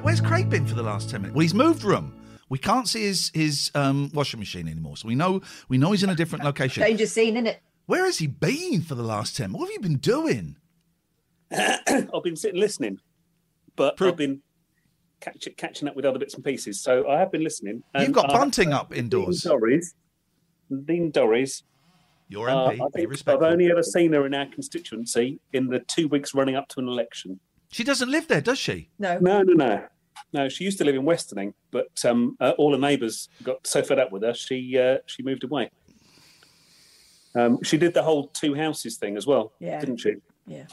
[0.00, 1.34] Where's Craig been for the last ten minutes?
[1.34, 2.14] Well, he's moved room.
[2.54, 6.04] We can't see his his um, washing machine anymore, so we know we know he's
[6.04, 6.84] in a different location.
[6.84, 7.56] Danger scene, innit?
[7.86, 9.52] Where has he been for the last ten?
[9.52, 10.54] What have you been doing?
[11.50, 13.00] I've been sitting listening,
[13.74, 14.40] but I've been
[15.18, 16.80] catch, catching up with other bits and pieces.
[16.80, 17.82] So I have been listening.
[17.98, 19.40] You've got bunting up indoors.
[19.42, 19.86] Dean Dorries.
[20.84, 21.64] Dean Dorries.
[22.28, 22.80] Your Uh, MP.
[22.80, 26.34] I be think I've only ever seen her in our constituency in the two weeks
[26.34, 27.40] running up to an election.
[27.72, 28.90] She doesn't live there, does she?
[29.00, 29.18] No.
[29.18, 29.84] No, no, no.
[30.32, 33.82] No, she used to live in Westoning, but um, uh, all her neighbours got so
[33.82, 35.70] fed up with her, she uh, she moved away.
[37.36, 39.80] Um, she did the whole two houses thing as well, Yeah.
[39.80, 40.14] didn't she?
[40.46, 40.66] Yeah.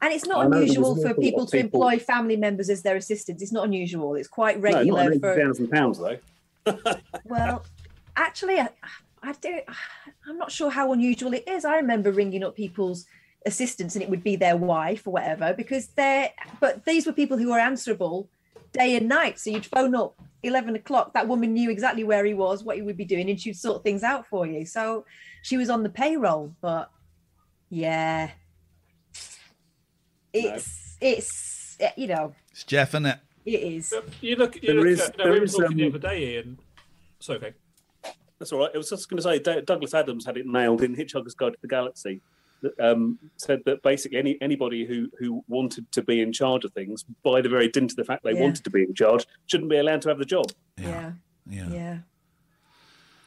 [0.00, 3.42] And it's not unusual for people to people- employ family members as their assistants.
[3.42, 4.14] It's not unusual.
[4.14, 5.36] It's quite No, regular not for.
[5.36, 6.18] thousand pounds though.
[7.24, 7.64] Well,
[8.16, 8.68] actually, I,
[9.22, 9.60] I do.
[10.28, 11.64] I'm not sure how unusual it is.
[11.64, 13.06] I remember ringing up people's
[13.46, 16.30] assistants, and it would be their wife or whatever, because they're.
[16.60, 18.28] But these were people who were answerable
[18.72, 19.38] day and night.
[19.38, 21.12] So you'd phone up eleven o'clock.
[21.14, 23.82] That woman knew exactly where he was, what he would be doing, and she'd sort
[23.82, 24.64] things out for you.
[24.66, 25.04] So
[25.42, 26.90] she was on the payroll, but
[27.70, 28.30] yeah,
[30.32, 33.18] it's it's eh, you know It's Jeff, isn't it?
[33.44, 33.94] it is.
[34.20, 35.90] You look, you There look is- at, no, there we were is, talking the um,
[35.90, 36.58] other day, Ian.
[37.20, 37.52] Sorry, okay.
[38.38, 38.70] That's all right.
[38.74, 41.58] I was just going to say Douglas Adams had it nailed in Hitchhiker's Guide to
[41.62, 42.20] the Galaxy.
[42.64, 46.72] That, um, said that basically any anybody who who wanted to be in charge of
[46.72, 48.40] things by the very dint of the fact they Yeah.
[48.40, 50.46] wanted to be in charge shouldn't be allowed to have the job.
[50.78, 51.12] Yeah.
[51.48, 51.68] Yeah.
[51.70, 51.98] Yeah.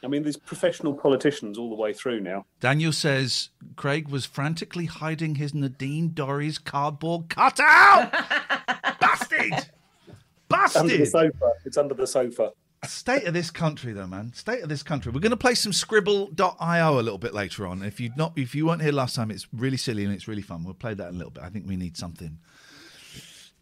[0.02, 2.46] I mean, these professional politicians all the way through now.
[2.60, 8.12] Daniel says Craig was frantically hiding his Nadine Dorries cardboard cutout.
[9.00, 9.52] Bastard!
[9.52, 9.66] Under
[10.08, 11.08] the Bastard!
[11.08, 11.52] sofa.
[11.64, 12.52] It's under the sofa.
[12.84, 14.32] State of this country, though, man.
[14.34, 15.10] State of this country.
[15.10, 17.82] We're going to play some Skribbl.io a little bit later on.
[17.82, 20.42] If you not, if you weren't here last time, it's really silly and it's really
[20.42, 20.64] fun.
[20.64, 21.42] We'll play that a little bit.
[21.42, 22.38] I think we need something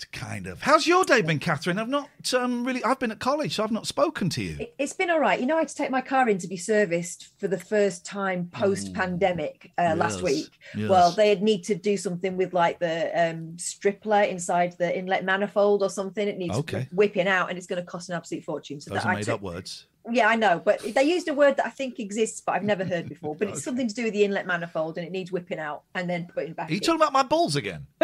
[0.04, 0.60] kind of.
[0.62, 1.78] How's your day been, Catherine?
[1.78, 2.84] I've not um, really.
[2.84, 4.56] I've been at college, so I've not spoken to you.
[4.60, 5.40] It- It's been all right.
[5.40, 8.04] You know, I had to take my car in to be serviced for the first
[8.04, 10.48] time post pandemic uh, last week.
[10.76, 10.88] yes.
[10.90, 15.82] Well, they'd need to do something with like the um, stripler inside the inlet manifold
[15.82, 16.26] or something.
[16.28, 16.88] It needs Okay.
[16.92, 18.80] whipping out and it's going to cost an absolute fortune.
[18.80, 19.86] So Those that are I made took- up words.
[20.08, 22.84] Yeah, I know, but they used a word that I think exists, but I've never
[22.84, 23.34] heard before.
[23.34, 26.08] But it's something to do with the inlet manifold, and it needs whipping out and
[26.08, 26.68] then putting back.
[26.68, 26.82] Are you in.
[26.84, 27.88] talking about my balls again?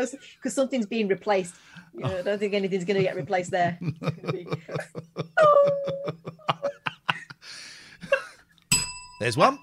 [0.00, 1.54] no, because something's being replaced.
[1.94, 3.78] You know, I don't think anything's going to get replaced there.
[9.20, 9.58] There's one.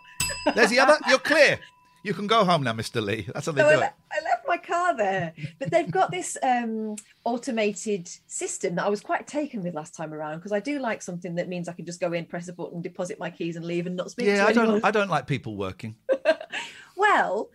[0.55, 0.97] There's the other.
[1.07, 1.59] You're clear.
[2.03, 3.01] You can go home now, Mr.
[3.01, 3.27] Lee.
[3.33, 3.91] That's how they So I, do le- it.
[4.11, 8.99] I left my car there, but they've got this um, automated system that I was
[8.99, 11.85] quite taken with last time around because I do like something that means I can
[11.85, 14.37] just go in, press a button, deposit my keys, and leave and not speak Yeah,
[14.37, 14.67] to I anyone.
[14.67, 14.85] don't.
[14.85, 15.95] I don't like people working.
[16.95, 17.49] Well,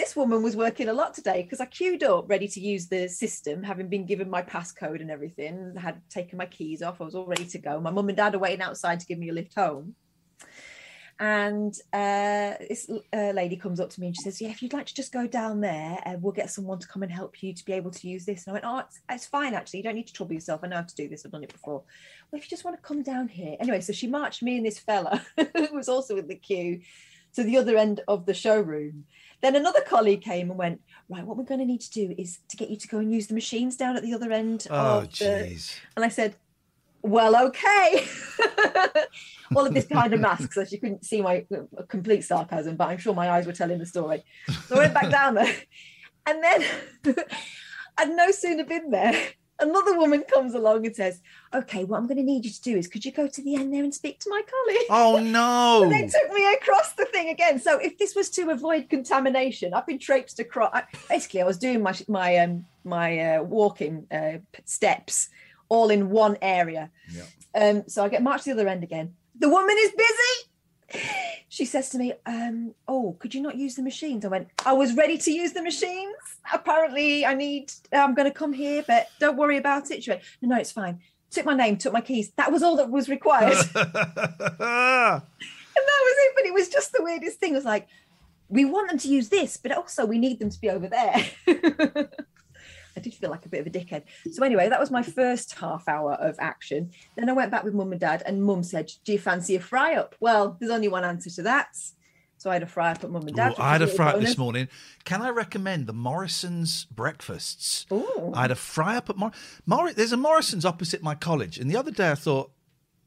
[0.00, 3.06] this woman was working a lot today because I queued up ready to use the
[3.06, 5.74] system, having been given my passcode and everything.
[5.76, 7.02] had taken my keys off.
[7.02, 7.78] I was all ready to go.
[7.80, 9.94] My mum and dad are waiting outside to give me a lift home.
[11.18, 14.72] And uh, this uh, lady comes up to me and she says, "Yeah, if you'd
[14.72, 17.52] like to just go down there, uh, we'll get someone to come and help you
[17.52, 19.80] to be able to use this." And I went, "Oh, it's, it's fine actually.
[19.80, 20.62] You don't need to trouble yourself.
[20.62, 21.26] I know how to do this.
[21.26, 21.82] I've done it before."
[22.30, 23.82] Well, if you just want to come down here, anyway.
[23.82, 26.80] So she marched me and this fella who was also in the queue
[27.34, 29.04] to the other end of the showroom.
[29.40, 32.38] Then another colleague came and went, Right, what we're going to need to do is
[32.48, 35.06] to get you to go and use the machines down at the other end Oh,
[35.08, 35.76] jeez.
[35.96, 36.36] And I said,
[37.02, 38.06] well, okay.
[39.56, 42.88] All of this behind a mask, so she couldn't see my uh, complete sarcasm, but
[42.88, 44.22] I'm sure my eyes were telling the story.
[44.68, 45.52] So I went back down there,
[46.26, 46.64] and then
[47.98, 49.20] I'd no sooner been there,
[49.60, 51.20] another woman comes along and says,
[51.54, 53.54] "Okay, what I'm going to need you to do is, could you go to the
[53.56, 55.82] end there and speak to my colleague?" Oh no!
[55.82, 57.58] And they took me across the thing again.
[57.58, 60.70] So if this was to avoid contamination, I've been traipsed across.
[60.72, 65.28] I, basically, I was doing my my um, my uh, walking uh, steps
[65.68, 66.90] all in one area.
[67.10, 67.22] Yeah.
[67.54, 69.14] Um, so I get marched to the other end again.
[69.38, 71.19] The woman is busy.
[71.50, 74.72] She says to me, um, "Oh, could you not use the machines?" I went, "I
[74.72, 76.14] was ready to use the machines.
[76.54, 77.72] Apparently, I need.
[77.92, 80.70] I'm going to come here, but don't worry about it." She went, "No, no, it's
[80.70, 81.00] fine."
[81.32, 82.30] Took my name, took my keys.
[82.36, 83.58] That was all that was required.
[83.74, 83.84] and
[84.94, 85.22] that
[85.76, 86.32] was it.
[86.36, 87.52] But it was just the weirdest thing.
[87.52, 87.88] It was like,
[88.48, 91.24] we want them to use this, but also we need them to be over there.
[92.96, 94.04] I did feel like a bit of a dickhead.
[94.32, 96.90] So anyway, that was my first half hour of action.
[97.16, 99.60] Then I went back with mum and dad, and mum said, "Do you fancy a
[99.60, 101.76] fry up?" Well, there's only one answer to that.
[102.38, 103.52] So I had a fry up at mum and dad.
[103.52, 104.68] Ooh, I had a fry up this morning.
[105.04, 107.84] Can I recommend the Morrison's breakfasts?
[107.92, 108.32] Ooh.
[108.34, 109.32] I had a fry up at Mor-
[109.66, 112.50] Mor- There's a Morrison's opposite my college, and the other day I thought,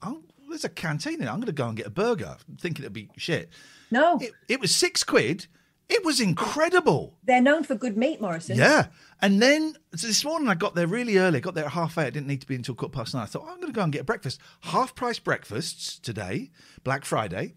[0.03, 1.29] oh, there's a canteen there.
[1.29, 3.49] I'm going to go and get a burger, thinking it'd be shit.
[3.89, 5.47] No, It, it was six quid.
[5.89, 7.17] It was incredible.
[7.23, 8.57] they're known for good meat, Morrison.
[8.57, 8.87] Yeah.
[9.21, 11.37] And then so this morning I got there really early.
[11.37, 12.05] I got there at half eight.
[12.07, 13.23] I didn't need to be until quarter past nine.
[13.23, 14.39] I thought, oh, I'm going to go and get breakfast.
[14.61, 16.51] Half price breakfasts today,
[16.83, 17.53] Black Friday.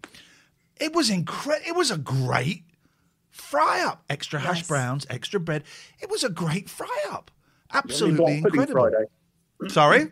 [0.79, 1.67] It was incredible.
[1.67, 2.63] It was a great
[3.31, 4.03] fry up.
[4.09, 4.67] Extra hash Yes.
[4.67, 5.63] browns, extra bread.
[5.99, 7.31] It was a great fry up.
[7.73, 8.89] Absolutely incredible.
[8.91, 9.73] Friday.
[9.73, 10.11] Sorry?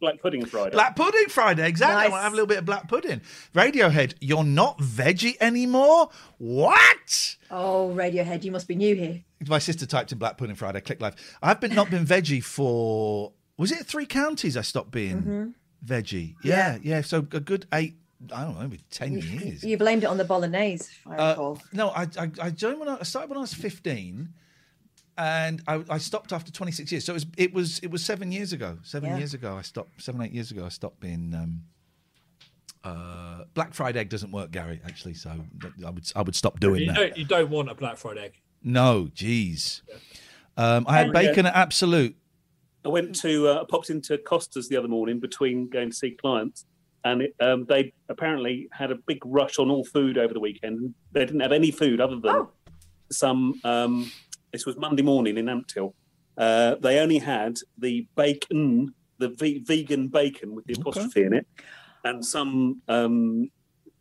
[0.00, 0.70] Black Pudding Friday.
[0.70, 2.06] Black pudding Friday, exactly.
[2.06, 3.20] I want to have a little bit of black pudding.
[3.54, 6.08] Radiohead, you're not veggie anymore?
[6.38, 7.36] What?
[7.50, 9.22] Oh, Radiohead, you must be new here.
[9.46, 11.16] My sister typed in Black Pudding Friday, click live.
[11.42, 15.54] I've been not been veggie for was it three counties I stopped being
[15.84, 16.34] veggie?
[16.42, 17.96] Yeah, yeah, So a good eight,
[18.34, 19.62] I don't know, maybe ten years.
[19.62, 22.88] You blamed it on the bolognese, if I Uh, no, I, I I joined when
[22.88, 24.30] I, I started when I was fifteen,
[25.20, 27.04] and I, I stopped after twenty six years.
[27.04, 28.78] So it was it was it was seven years ago.
[28.82, 29.18] Seven Yeah.
[29.18, 30.02] years ago, I stopped.
[30.02, 31.34] Seven eight years ago, I stopped being.
[31.34, 31.62] Um,
[32.82, 34.80] uh, Black fried egg doesn't work, Gary.
[34.86, 35.30] Actually, so
[35.84, 36.96] I would I would stop doing You that.
[36.96, 38.32] don't, you don't want a black fried egg.
[38.62, 39.82] No, jeez.
[40.56, 42.16] Um, I had bacon at Absolute.
[42.84, 46.12] I went to uh, I popped into Costa's the other morning between going to see
[46.12, 46.64] clients,
[47.04, 50.94] and it, um, they apparently had a big rush on all food over the weekend.
[51.12, 52.50] They didn't have any food other than Oh.
[53.10, 53.60] some.
[53.64, 54.10] Um,
[54.52, 55.94] this was Monday morning in Ampthill.
[56.36, 61.46] Uh, they only had the bacon, the ve- vegan bacon with the apostrophe in it,
[62.04, 63.50] and some um,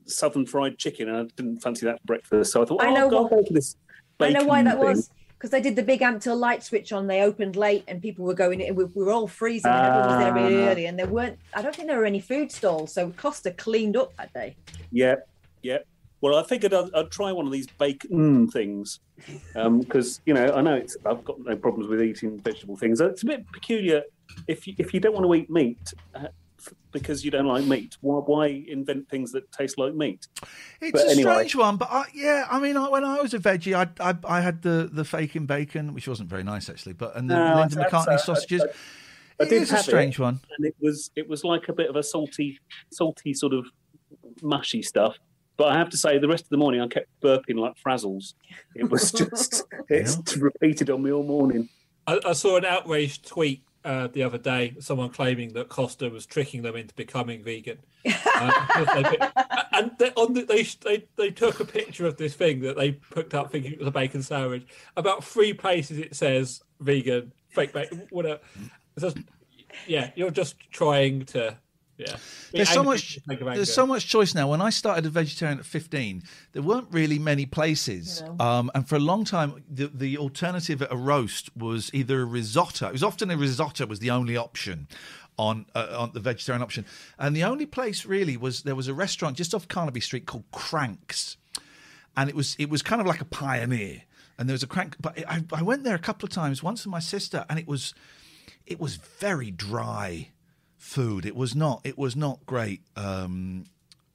[0.05, 1.09] southern fried chicken.
[1.09, 3.21] And I didn't fancy that for breakfast, so I thought, I oh, know I'll go
[3.23, 3.75] what- go for this.
[4.21, 4.85] I know why that thing.
[4.85, 5.09] was.
[5.37, 7.07] Because they did the big Ampthill light switch on.
[7.07, 8.75] They opened late and people were going in.
[8.75, 9.71] We, we were all freezing.
[9.71, 10.69] and everyone was there really Ah.
[10.69, 10.85] early.
[10.87, 12.93] And there weren't, I don't think there were any food stalls.
[12.93, 14.57] So Costa cleaned up that day.
[14.91, 15.15] Yeah,
[15.61, 15.77] yeah.
[16.21, 19.00] Well, I figured I'd, I'd try one of these bacon things
[19.54, 23.00] because you know I know it's I've got no problems with eating vegetable things.
[23.01, 24.04] It's a bit peculiar
[24.48, 26.27] if you, if you don't want to eat meat uh,
[26.92, 27.95] because you don't like meat.
[28.01, 30.27] Why, why invent things that taste like meat?
[30.81, 31.33] It's But a anyway.
[31.33, 34.16] strange one, but I, yeah, I mean, I, when I was a veggie, I, I
[34.25, 37.56] I had the the fake bacon, which wasn't very nice actually, but and the No,
[37.56, 38.63] Linda McCartney uh, sausages.
[39.39, 40.42] I It did is a strange it, one.
[40.57, 42.60] and it was it was like a bit of a salty,
[42.92, 43.66] salty sort of
[44.42, 45.18] mushy stuff.
[45.59, 48.33] But I have to say, the rest of the morning I kept burping like frazzles.
[48.75, 51.68] It was just it's repeated on me all morning.
[52.07, 56.25] I, I saw an outraged tweet uh, the other day, someone claiming that Costa was
[56.25, 57.80] tricking them into becoming vegan.
[58.42, 59.18] Uh, they,
[59.73, 62.94] and they, on the, they, they they took a picture of this thing that they
[62.94, 64.66] picked up thinking it was a bacon sandwich.
[64.95, 68.39] About three places it says vegan, fake bacon, whatever.
[68.95, 69.18] It's just,
[69.87, 71.57] yeah, you're just trying to.
[71.99, 72.15] Yeah,
[72.53, 73.15] There's so much.
[73.15, 74.49] for the sake of There's so much choice now.
[74.49, 78.95] When I started a vegetarian at 15, there weren't really many places, um, and for
[78.95, 82.87] a long time, the the alternative at a roast was either a risotto.
[82.87, 84.87] It was often a risotto was the only option
[85.37, 86.85] on uh, on the vegetarian option,
[87.18, 90.45] and the only place really was there was a restaurant just off Carnaby Street called
[90.53, 91.35] Cranks,
[92.15, 94.03] and it was it was kind of like a pioneer.
[94.37, 96.63] And there was a crank, but I, I went there a couple of times.
[96.63, 97.94] Once with my sister, and it was
[98.65, 100.29] it was very dry
[100.89, 101.25] food.
[101.25, 101.81] It was not.
[101.83, 103.65] It was not great um,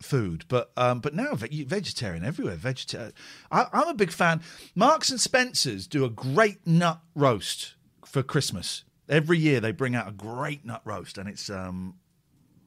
[0.03, 0.45] food.
[0.49, 2.57] But um, but now ve- vegetarian everywhere.
[2.57, 3.13] Vegetarian.
[3.51, 4.43] I, I'm a big fan.
[4.75, 8.85] Marks and Spencers do a great nut roast for Christmas.
[9.09, 11.95] Every year they bring out a great nut roast, and it's um,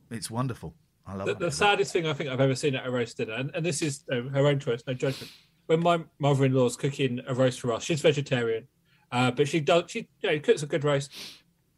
[0.09, 0.73] it's wonderful.
[1.05, 1.39] I love the, it.
[1.39, 3.81] the saddest thing I think I've ever seen at a roast dinner, and, and this
[3.81, 5.31] is uh, her own choice, no judgment.
[5.67, 8.67] When my mother-in-law's cooking a roast for us, she's vegetarian,
[9.11, 11.11] uh, but she does she you know cooks a good roast.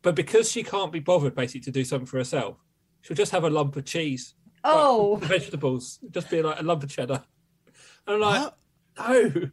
[0.01, 2.57] But because she can't be bothered basically to do something for herself,
[3.01, 4.33] she'll just have a lump of cheese.
[4.63, 7.23] Oh, Like, vegetables, just be like a lump of cheddar.
[8.07, 8.41] And I'm like,
[8.95, 9.07] What?
[9.09, 9.49] no.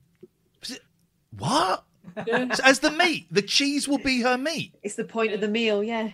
[1.38, 1.84] What?
[2.26, 2.52] Yeah.
[2.54, 4.74] So as the meat, the cheese will be her meat.
[4.82, 5.82] it's the point of the meal.
[5.82, 6.10] Yeah.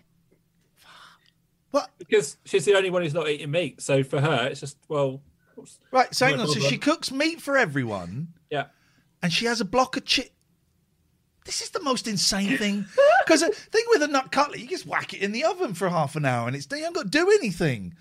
[1.70, 1.90] What?
[1.98, 3.80] Because she's the only one who's not eating meat.
[3.80, 5.20] So for her, it's just, well,
[5.92, 6.12] Right.
[6.14, 6.48] So hang on.
[6.48, 8.64] So she cooks meat for everyone, yeah.
[9.22, 10.30] and she has a block of chi
[11.44, 12.86] This is the most insane thing.
[13.24, 15.88] Because the thing with a nut cutlet, you just whack it in the oven for
[15.88, 17.94] half an hour, and it's you haven't got to do anything.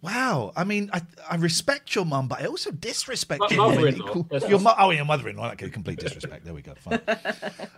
[0.00, 0.52] Wow.
[0.54, 4.06] I mean, I, I respect your mum, but I also disrespect My your mother-in-law.
[4.08, 5.52] Equal- That's Your mu- oh, your mother-in-law.
[5.52, 6.44] Okay, complete disrespect.
[6.44, 6.74] There we go.
[6.74, 7.00] Fine.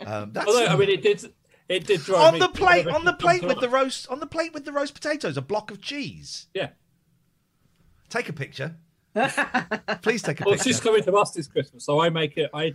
[0.04, 1.32] Um, that's Although, I mean, it did,
[1.70, 4.26] it did drive on me the plate, on the plate with the roast, on the
[4.26, 6.48] plate with the roast potatoes, a block of cheese.
[6.52, 6.70] Yeah.
[8.10, 8.76] Take a picture.
[9.14, 10.56] Please take a Well, picture.
[10.56, 12.50] Well, she's coming to us this Christmas, so I make it.
[12.52, 12.74] I